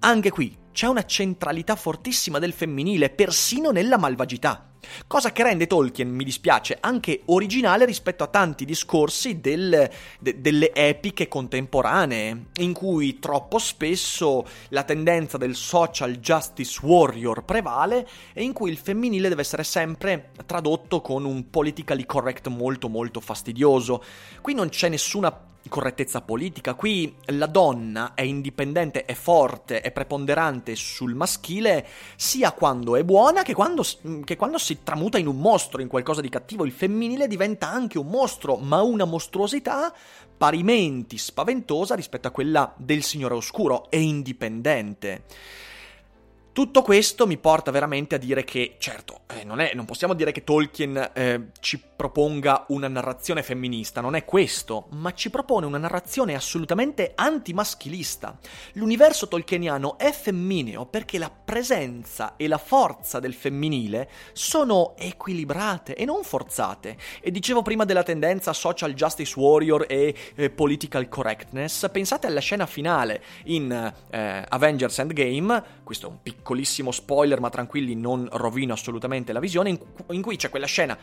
Anche 0.00 0.30
qui 0.30 0.56
c'è 0.72 0.86
una 0.86 1.06
centralità 1.06 1.74
fortissima 1.74 2.38
del 2.38 2.52
femminile, 2.52 3.08
persino 3.08 3.70
nella 3.70 3.96
malvagità. 3.96 4.72
Cosa 5.06 5.32
che 5.32 5.42
rende 5.42 5.66
Tolkien, 5.66 6.08
mi 6.08 6.22
dispiace, 6.22 6.78
anche 6.80 7.22
originale 7.26 7.86
rispetto 7.86 8.22
a 8.22 8.28
tanti 8.28 8.64
discorsi 8.64 9.40
del, 9.40 9.90
de, 10.20 10.40
delle 10.40 10.72
epiche 10.74 11.28
contemporanee, 11.28 12.46
in 12.58 12.72
cui 12.72 13.18
troppo 13.18 13.58
spesso 13.58 14.46
la 14.68 14.84
tendenza 14.84 15.38
del 15.38 15.54
social 15.54 16.16
justice 16.16 16.84
warrior 16.84 17.44
prevale 17.44 18.06
e 18.32 18.42
in 18.42 18.52
cui 18.52 18.70
il 18.70 18.76
femminile 18.76 19.28
deve 19.28 19.40
essere 19.40 19.64
sempre 19.64 20.30
tradotto 20.44 21.00
con 21.00 21.24
un 21.24 21.50
politically 21.50 22.04
correct 22.04 22.48
molto 22.48 22.88
molto 22.88 23.20
fastidioso. 23.20 24.04
Qui 24.40 24.54
non 24.54 24.68
c'è 24.68 24.88
nessuna 24.88 25.54
correttezza 25.68 26.20
politica. 26.20 26.74
Qui 26.74 27.16
la 27.26 27.46
donna 27.46 28.14
è 28.14 28.22
indipendente, 28.22 29.04
è 29.04 29.14
forte, 29.14 29.80
è 29.80 29.90
preponderante 29.90 30.74
sul 30.76 31.14
maschile, 31.14 31.86
sia 32.16 32.52
quando 32.52 32.96
è 32.96 33.04
buona 33.04 33.42
che 33.42 33.54
quando, 33.54 33.84
che 34.24 34.36
quando, 34.36 34.58
si 34.58 34.82
tramuta 34.82 35.18
in 35.18 35.26
un 35.26 35.38
mostro, 35.38 35.80
in 35.80 35.88
qualcosa 35.88 36.20
di 36.20 36.28
cattivo. 36.28 36.64
Il 36.64 36.72
femminile 36.72 37.26
diventa 37.28 37.70
anche 37.70 37.98
un 37.98 38.08
mostro, 38.08 38.56
ma 38.56 38.82
una 38.82 39.04
mostruosità 39.04 39.94
parimenti 40.36 41.16
spaventosa 41.16 41.94
rispetto 41.94 42.28
a 42.28 42.30
quella 42.30 42.72
del 42.76 43.02
Signore 43.02 43.34
Oscuro, 43.34 43.90
è 43.90 43.96
indipendente. 43.96 45.24
Tutto 46.56 46.80
questo 46.80 47.26
mi 47.26 47.36
porta 47.36 47.70
veramente 47.70 48.14
a 48.14 48.18
dire 48.18 48.42
che, 48.42 48.76
certo, 48.78 49.20
eh, 49.26 49.44
non, 49.44 49.60
è, 49.60 49.72
non, 49.74 49.84
possiamo 49.84 50.14
dire 50.14 50.32
che 50.32 50.42
Tolkien 50.42 51.10
eh, 51.12 51.48
ci 51.60 51.78
proponga 51.78 52.64
una 52.68 52.88
narrazione 52.88 53.42
femminista, 53.42 54.00
non 54.00 54.14
è 54.14 54.24
questo, 54.24 54.86
ma 54.92 55.12
ci 55.12 55.28
propone 55.28 55.66
una 55.66 55.76
narrazione 55.76 56.34
assolutamente 56.34 57.12
antimaschilista. 57.14 58.38
L'universo 58.72 59.28
tolkieniano 59.28 59.98
è 59.98 60.10
femmineo 60.12 60.86
perché 60.86 61.18
la 61.18 61.30
presenza 61.30 62.36
e 62.36 62.48
la 62.48 62.56
forza 62.56 63.20
del 63.20 63.34
femminile 63.34 64.08
sono 64.32 64.94
equilibrate 64.96 65.94
e 65.94 66.06
non 66.06 66.24
forzate. 66.24 66.96
E 67.20 67.30
dicevo 67.30 67.60
prima 67.60 67.84
della 67.84 68.02
tendenza 68.02 68.54
social 68.54 68.94
justice 68.94 69.38
warrior 69.38 69.84
e 69.86 70.14
eh, 70.34 70.48
political 70.48 71.06
correctness, 71.10 71.90
pensate 71.90 72.26
alla 72.26 72.40
scena 72.40 72.64
finale 72.64 73.22
in 73.44 73.70
eh, 74.10 74.44
Avengers 74.48 74.98
Endgame, 75.00 75.62
questo 75.84 76.06
è 76.06 76.10
un 76.10 76.22
piccolo 76.22 76.45
piccolissimo 76.46 76.92
spoiler, 76.92 77.40
ma 77.40 77.50
tranquilli, 77.50 77.96
non 77.96 78.28
rovino 78.30 78.72
assolutamente 78.72 79.32
la 79.32 79.40
visione, 79.40 79.70
in, 79.70 79.78
in 80.10 80.22
cui 80.22 80.36
c'è 80.36 80.48
quella 80.48 80.66
scena 80.66 80.96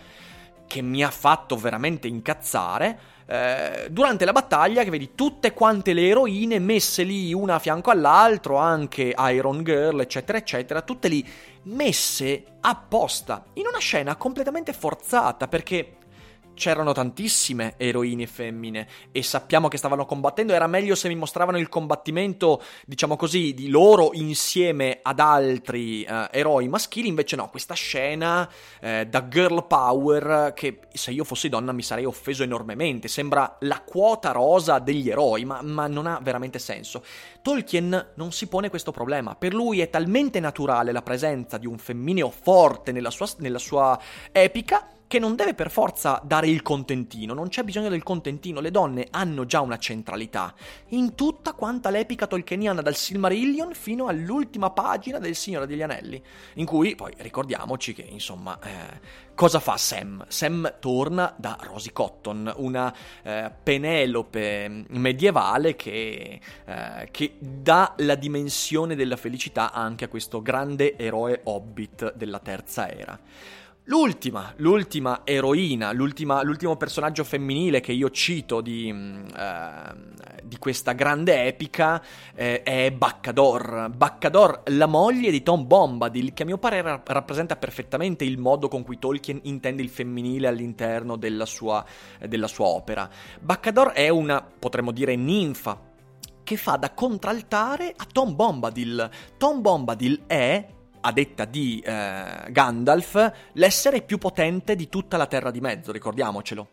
che 0.66 0.82
mi 0.82 1.04
ha 1.04 1.12
fatto 1.12 1.58
veramente 1.58 2.08
incazzare. 2.08 3.12
Eh, 3.26 3.88
durante 3.90 4.24
la 4.24 4.32
battaglia, 4.32 4.86
che 4.86 4.90
vedi 4.90 5.16
tutte 5.16 5.52
quante 5.52 5.92
le 5.92 6.08
eroine 6.08 6.60
messe 6.60 7.04
lì 7.04 7.34
una 7.34 7.56
a 7.56 7.60
fianco 7.60 7.92
all'altro, 7.92 8.56
anche 8.56 9.14
Iron 9.18 9.64
Girl, 9.64 10.00
eccetera, 10.00 10.38
eccetera, 10.38 10.82
tutte 10.82 11.10
lì 11.10 11.28
messe 11.64 12.46
apposta 12.62 13.44
in 13.54 13.66
una 13.68 13.80
scena 13.80 14.16
completamente 14.16 14.72
forzata 14.72 15.48
perché 15.50 15.96
c'erano 16.54 16.92
tantissime 16.92 17.76
eroine 17.78 18.28
femmine 18.28 18.88
e 19.12 19.24
sappiamo 19.24 19.68
che 19.68 19.78
stavano 19.78 20.06
combattendo, 20.06 20.54
era 20.54 20.68
meglio 20.68 20.96
se 20.96 21.08
mi 21.08 21.16
mostravano 21.16 21.58
il 21.58 21.70
combattimento, 21.70 22.62
diciamo 22.86 23.16
così, 23.16 23.54
di 23.54 23.70
loro 23.70 24.12
insieme 24.14 25.00
ad 25.02 25.20
altri 25.20 26.06
uh, 26.08 26.28
eroi 26.32 26.68
maschili, 26.68 27.08
invece 27.08 27.36
no, 27.36 27.50
questa 27.50 27.74
scena 27.74 28.48
uh, 28.82 29.04
da 29.06 29.28
girl 29.28 29.66
power 29.68 30.54
che 30.56 30.80
se 30.94 31.12
io 31.12 31.24
fossi 31.24 31.50
donna 31.50 31.72
mi 31.72 31.82
sarei 31.82 32.06
offeso 32.06 32.44
enormemente, 32.44 33.08
sembra 33.08 33.58
la 33.62 33.82
quota 33.82 34.32
rosa 34.32 34.80
degli 34.80 35.10
eroi, 35.10 35.46
ma, 35.46 35.62
ma 35.62 35.88
non 35.88 36.08
ha 36.08 36.20
veramente 36.22 36.60
senso. 36.60 37.04
Tolkien 37.44 38.14
non 38.16 38.32
si 38.32 38.48
pone 38.48 38.70
questo 38.70 38.92
problema, 38.92 39.36
per 39.36 39.54
lui 39.54 39.82
è 39.82 39.90
talmente 39.90 40.40
naturale 40.40 40.94
la 40.94 41.02
presenza 41.02 41.58
di 41.58 41.68
un 41.68 41.78
femmineo 41.78 42.30
forte 42.30 42.94
nella 42.94 43.12
sua, 43.12 43.28
nella 43.40 43.60
sua 43.60 44.00
epica 44.32 44.88
che 45.14 45.20
non 45.20 45.36
deve 45.36 45.54
per 45.54 45.70
forza 45.70 46.20
dare 46.24 46.48
il 46.48 46.64
contentino, 46.64 47.36
non 47.36 47.48
c'è 47.48 47.62
bisogno 47.62 47.90
del 47.90 48.02
contentino, 48.02 48.60
le 48.60 48.72
donne 48.72 49.10
hanno 49.12 49.46
già 49.46 49.62
una 49.62 49.78
centralità. 49.78 50.56
In 50.88 51.14
tutta 51.14 51.54
quanta 51.54 51.92
l'epica 51.92 52.26
tolkieniana 52.26 52.82
dal 52.82 52.96
Silmarillion 52.96 53.76
fino 53.76 54.08
all'ultima 54.08 54.72
pagina 54.72 55.20
del 55.20 55.36
Signore 55.36 55.68
degli 55.68 55.84
Anelli, 55.84 56.20
in 56.56 56.66
cui 56.66 56.96
poi 56.96 57.14
ricordiamoci 57.18 57.94
che 57.94 58.02
insomma 58.02 58.58
eh, 58.64 59.00
cosa 59.36 59.60
fa 59.60 59.78
Sam? 59.78 60.26
Sam 60.30 60.78
torna 60.80 61.32
da 61.38 61.60
Rosie 61.62 61.94
Cotton, 61.94 62.52
una 62.56 62.92
eh, 63.22 63.52
Penelope 63.62 64.86
medievale 64.88 65.76
che, 65.76 66.40
eh, 66.66 67.08
che 67.12 67.33
dà 67.40 67.94
la 67.98 68.16
dimensione 68.16 68.96
della 68.96 69.18
felicità 69.18 69.72
anche 69.72 70.06
a 70.06 70.08
questo 70.08 70.42
grande 70.42 70.98
eroe 70.98 71.42
hobbit 71.44 72.14
della 72.16 72.40
terza 72.40 72.90
era. 72.90 73.20
L'ultima, 73.88 74.54
l'ultima 74.58 75.22
eroina, 75.26 75.92
l'ultima, 75.92 76.42
l'ultimo 76.42 76.78
personaggio 76.78 77.26
femminile 77.26 77.82
che 77.82 77.92
io 77.92 78.10
cito 78.12 78.62
di, 78.62 78.90
uh, 78.90 79.96
di 80.42 80.58
questa 80.58 80.94
grande 80.94 81.46
epica 81.48 82.02
eh, 82.34 82.64
è 82.64 82.92
Baccador. 82.94 83.92
Baccador, 83.94 84.62
la 84.68 84.86
moglie 84.86 85.32
di 85.32 85.44
Tom 85.44 85.68
Bombadil, 85.68 86.32
che 86.32 86.44
a 86.44 86.46
mio 86.46 86.58
parere 86.58 87.02
rappresenta 87.04 87.58
perfettamente 87.58 88.24
il 88.24 88.38
modo 88.38 88.70
con 88.70 88.84
cui 88.84 88.98
Tolkien 88.98 89.42
intende 89.44 89.82
il 89.82 89.90
femminile 89.90 90.48
all'interno 90.48 91.18
della 91.18 91.46
sua, 91.46 91.84
della 92.26 92.48
sua 92.48 92.68
opera. 92.68 93.10
Baccador 93.42 93.90
è 93.90 94.08
una, 94.08 94.42
potremmo 94.42 94.92
dire, 94.94 95.18
ninfa 95.18 95.92
che 96.44 96.58
fa 96.58 96.76
da 96.76 96.92
contraltare 96.94 97.94
a 97.96 98.06
Tom 98.12 98.36
Bombadil. 98.36 99.10
Tom 99.38 99.62
Bombadil 99.62 100.24
è 100.28 100.68
a 101.06 101.12
detta 101.12 101.46
di 101.46 101.80
eh, 101.80 102.46
Gandalf, 102.50 103.32
l'essere 103.54 104.02
più 104.02 104.18
potente 104.18 104.76
di 104.76 104.88
tutta 104.88 105.18
la 105.18 105.26
Terra 105.26 105.52
di 105.52 105.60
Mezzo, 105.60 105.92
ricordiamocelo. 105.92 106.68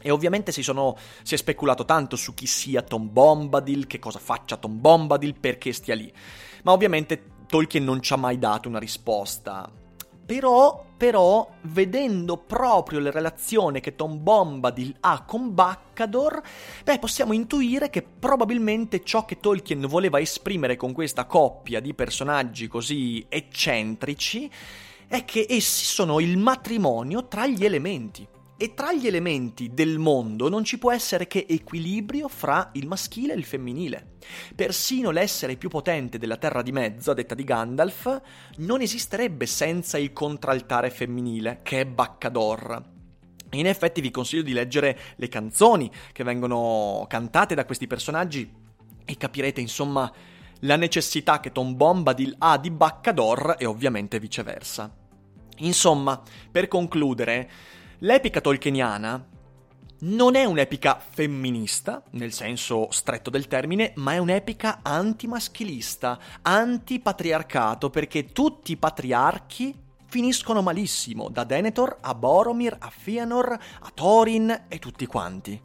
E 0.00 0.10
ovviamente 0.10 0.52
si, 0.52 0.62
sono, 0.62 0.96
si, 1.22 1.34
è 1.34 1.36
speculato 1.36 1.84
tanto 1.84 2.16
su 2.16 2.34
chi 2.34 2.46
sia 2.46 2.82
Tom 2.82 3.10
Bombadil, 3.12 3.86
che 3.86 3.98
cosa 3.98 4.18
faccia 4.18 4.56
Tom 4.56 4.80
Bombadil, 4.80 5.38
perché 5.38 5.72
stia 5.72 5.94
lì. 5.94 6.12
Ma 6.64 6.72
ovviamente 6.72 7.30
Tolkien 7.46 7.84
non 7.84 8.00
ci 8.00 8.12
ha 8.12 8.16
mai 8.16 8.38
dato 8.38 8.68
una 8.68 8.78
risposta. 8.78 9.70
Però, 10.32 10.86
però, 10.96 11.46
vedendo 11.64 12.38
proprio 12.38 13.00
le 13.00 13.10
relazioni 13.10 13.80
che 13.80 13.94
Tom 13.94 14.22
Bombadil 14.22 14.96
ha 15.00 15.24
con 15.26 15.52
Baccador, 15.52 16.40
beh, 16.82 16.98
possiamo 16.98 17.34
intuire 17.34 17.90
che 17.90 18.00
probabilmente 18.00 19.04
ciò 19.04 19.26
che 19.26 19.40
Tolkien 19.40 19.86
voleva 19.86 20.18
esprimere 20.20 20.76
con 20.76 20.94
questa 20.94 21.26
coppia 21.26 21.80
di 21.80 21.92
personaggi 21.92 22.66
così 22.66 23.26
eccentrici 23.28 24.50
è 25.06 25.22
che 25.26 25.44
essi 25.50 25.84
sono 25.84 26.18
il 26.18 26.38
matrimonio 26.38 27.28
tra 27.28 27.46
gli 27.46 27.66
elementi. 27.66 28.26
E 28.62 28.74
tra 28.74 28.92
gli 28.92 29.08
elementi 29.08 29.70
del 29.74 29.98
mondo 29.98 30.48
non 30.48 30.62
ci 30.62 30.78
può 30.78 30.92
essere 30.92 31.26
che 31.26 31.46
equilibrio 31.48 32.28
fra 32.28 32.70
il 32.74 32.86
maschile 32.86 33.32
e 33.32 33.36
il 33.36 33.42
femminile. 33.42 34.18
Persino 34.54 35.10
l'essere 35.10 35.56
più 35.56 35.68
potente 35.68 36.16
della 36.16 36.36
Terra 36.36 36.62
di 36.62 36.70
Mezzo, 36.70 37.12
detta 37.12 37.34
di 37.34 37.42
Gandalf, 37.42 38.20
non 38.58 38.80
esisterebbe 38.80 39.46
senza 39.46 39.98
il 39.98 40.12
contraltare 40.12 40.90
femminile, 40.90 41.58
che 41.64 41.80
è 41.80 41.86
Baccador. 41.86 42.80
In 43.50 43.66
effetti 43.66 44.00
vi 44.00 44.12
consiglio 44.12 44.42
di 44.42 44.52
leggere 44.52 44.96
le 45.16 45.26
canzoni 45.26 45.90
che 46.12 46.22
vengono 46.22 47.04
cantate 47.08 47.56
da 47.56 47.64
questi 47.64 47.88
personaggi 47.88 48.48
e 49.04 49.16
capirete 49.16 49.60
insomma 49.60 50.08
la 50.60 50.76
necessità 50.76 51.40
che 51.40 51.50
Tom 51.50 51.76
Bombadil 51.76 52.36
ha 52.38 52.58
di 52.58 52.70
Baccador 52.70 53.56
e 53.58 53.66
ovviamente 53.66 54.20
viceversa. 54.20 54.88
Insomma, 55.58 56.22
per 56.48 56.68
concludere, 56.68 57.50
L'epica 58.04 58.40
tolkieniana 58.40 59.28
non 60.00 60.34
è 60.34 60.44
un'epica 60.44 60.98
femminista, 60.98 62.02
nel 62.10 62.32
senso 62.32 62.88
stretto 62.90 63.30
del 63.30 63.46
termine, 63.46 63.92
ma 63.94 64.14
è 64.14 64.18
un'epica 64.18 64.80
antimaschilista, 64.82 66.18
antipatriarcato, 66.42 67.90
perché 67.90 68.32
tutti 68.32 68.72
i 68.72 68.76
patriarchi 68.76 69.72
finiscono 70.06 70.62
malissimo, 70.62 71.28
da 71.28 71.44
Denethor 71.44 71.98
a 72.00 72.12
Boromir 72.16 72.76
a 72.76 72.90
Fëanor 72.90 73.52
a 73.82 73.92
Thorin 73.94 74.64
e 74.66 74.80
tutti 74.80 75.06
quanti. 75.06 75.60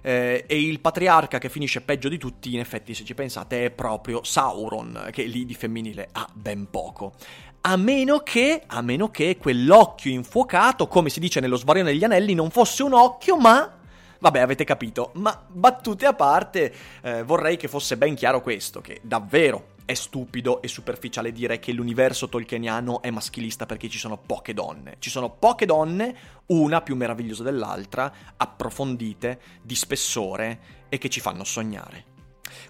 Eh, 0.00 0.44
e 0.48 0.60
il 0.60 0.80
patriarca 0.80 1.38
che 1.38 1.48
finisce 1.48 1.80
peggio 1.80 2.08
di 2.08 2.18
tutti, 2.18 2.54
in 2.54 2.60
effetti, 2.60 2.92
se 2.92 3.04
ci 3.04 3.14
pensate, 3.14 3.66
è 3.66 3.70
proprio 3.70 4.24
Sauron, 4.24 5.10
che 5.12 5.22
lì 5.24 5.44
di 5.44 5.54
femminile 5.54 6.08
ha 6.10 6.28
ben 6.32 6.68
poco 6.70 7.14
a 7.60 7.76
meno 7.76 8.18
che, 8.20 8.62
a 8.66 8.80
meno 8.82 9.10
che 9.10 9.36
quell'occhio 9.36 10.10
infuocato, 10.10 10.86
come 10.86 11.10
si 11.10 11.20
dice 11.20 11.40
nello 11.40 11.56
Svarione 11.56 11.90
degli 11.90 12.04
Anelli, 12.04 12.34
non 12.34 12.50
fosse 12.50 12.82
un 12.82 12.92
occhio, 12.92 13.36
ma... 13.36 13.76
Vabbè, 14.20 14.40
avete 14.40 14.64
capito, 14.64 15.10
ma 15.14 15.40
battute 15.46 16.04
a 16.04 16.12
parte, 16.12 16.74
eh, 17.02 17.22
vorrei 17.22 17.56
che 17.56 17.68
fosse 17.68 17.96
ben 17.96 18.16
chiaro 18.16 18.42
questo, 18.42 18.80
che 18.80 19.00
davvero 19.02 19.76
è 19.84 19.94
stupido 19.94 20.60
e 20.60 20.68
superficiale 20.68 21.32
dire 21.32 21.60
che 21.60 21.72
l'universo 21.72 22.28
tolkieniano 22.28 23.00
è 23.00 23.10
maschilista 23.10 23.64
perché 23.64 23.88
ci 23.88 23.96
sono 23.96 24.18
poche 24.18 24.52
donne. 24.52 24.96
Ci 24.98 25.08
sono 25.08 25.30
poche 25.30 25.66
donne, 25.66 26.16
una 26.46 26.82
più 26.82 26.96
meravigliosa 26.96 27.42
dell'altra, 27.42 28.12
approfondite, 28.36 29.40
di 29.62 29.74
spessore 29.74 30.60
e 30.88 30.98
che 30.98 31.08
ci 31.08 31.20
fanno 31.20 31.44
sognare. 31.44 32.17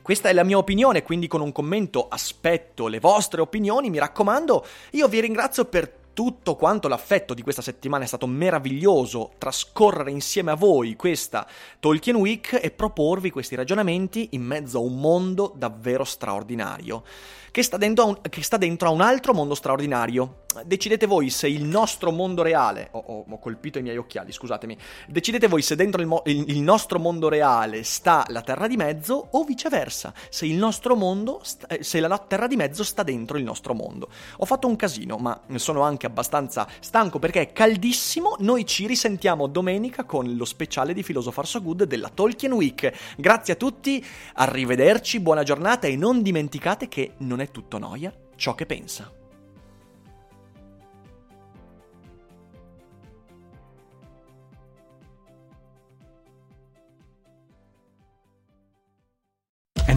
Questa 0.08 0.30
è 0.30 0.32
la 0.32 0.42
mia 0.42 0.56
opinione, 0.56 1.02
quindi 1.02 1.26
con 1.26 1.42
un 1.42 1.52
commento 1.52 2.08
aspetto 2.08 2.86
le 2.86 2.98
vostre 2.98 3.42
opinioni, 3.42 3.90
mi 3.90 3.98
raccomando. 3.98 4.64
Io 4.92 5.06
vi 5.06 5.20
ringrazio 5.20 5.66
per 5.66 5.97
tutto 6.18 6.56
quanto 6.56 6.88
l'affetto 6.88 7.32
di 7.32 7.42
questa 7.42 7.62
settimana 7.62 8.02
è 8.02 8.06
stato 8.08 8.26
meraviglioso 8.26 9.34
trascorrere 9.38 10.10
insieme 10.10 10.50
a 10.50 10.56
voi 10.56 10.96
questa 10.96 11.46
Tolkien 11.78 12.16
Week 12.16 12.58
e 12.60 12.72
proporvi 12.72 13.30
questi 13.30 13.54
ragionamenti 13.54 14.30
in 14.32 14.42
mezzo 14.42 14.78
a 14.78 14.80
un 14.80 14.98
mondo 14.98 15.52
davvero 15.54 16.02
straordinario 16.02 17.04
che 17.50 17.62
sta 17.62 17.76
dentro 17.76 18.04
a 18.04 18.06
un, 18.06 18.18
sta 18.40 18.56
dentro 18.56 18.88
a 18.88 18.92
un 18.92 19.00
altro 19.00 19.34
mondo 19.34 19.54
straordinario. 19.54 20.44
Decidete 20.64 21.06
voi 21.06 21.30
se 21.30 21.48
il 21.48 21.64
nostro 21.64 22.10
mondo 22.10 22.42
reale, 22.42 22.88
ho, 22.92 22.98
ho, 22.98 23.24
ho 23.28 23.38
colpito 23.38 23.78
i 23.78 23.82
miei 23.82 23.96
occhiali, 23.96 24.32
scusatemi, 24.32 24.76
decidete 25.06 25.46
voi 25.46 25.62
se 25.62 25.76
dentro 25.76 26.00
il, 26.00 26.06
mo, 26.06 26.22
il, 26.26 26.44
il, 26.48 26.60
nostro 26.60 26.98
mondo 26.98 27.28
reale 27.28 27.84
sta 27.84 28.24
la 28.28 28.40
Terra 28.42 28.66
di 28.66 28.76
Mezzo 28.76 29.28
o 29.32 29.44
viceversa, 29.44 30.12
se 30.28 30.46
il 30.46 30.56
nostro 30.56 30.96
mondo, 30.96 31.40
sta, 31.42 31.66
eh, 31.68 31.82
se 31.82 32.00
la 32.00 32.18
Terra 32.18 32.46
di 32.46 32.56
Mezzo 32.56 32.82
sta 32.82 33.02
dentro 33.02 33.38
il 33.38 33.44
nostro 33.44 33.74
mondo. 33.74 34.08
Ho 34.38 34.44
fatto 34.46 34.66
un 34.66 34.76
casino, 34.76 35.16
ma 35.18 35.40
sono 35.56 35.82
anche 35.82 36.06
abbastanza 36.08 36.66
stanco 36.80 37.18
perché 37.18 37.40
è 37.40 37.52
caldissimo. 37.52 38.36
Noi 38.40 38.66
ci 38.66 38.86
risentiamo 38.86 39.46
domenica 39.46 40.04
con 40.04 40.36
lo 40.36 40.44
speciale 40.44 40.92
di 40.92 41.02
Philosopher 41.02 41.46
So 41.46 41.62
Good 41.62 41.84
della 41.84 42.08
Tolkien 42.08 42.52
Week. 42.52 42.92
Grazie 43.16 43.54
a 43.54 43.56
tutti, 43.56 44.04
arrivederci, 44.34 45.20
buona 45.20 45.42
giornata 45.42 45.86
e 45.86 45.96
non 45.96 46.22
dimenticate 46.22 46.88
che 46.88 47.12
non 47.18 47.40
è 47.40 47.50
tutto 47.50 47.78
noia 47.78 48.12
ciò 48.36 48.54
che 48.54 48.66
pensa. 48.66 49.17